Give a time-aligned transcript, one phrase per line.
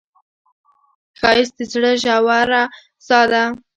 [1.19, 2.49] ښایست د زړه ژور
[3.07, 3.43] ساه ده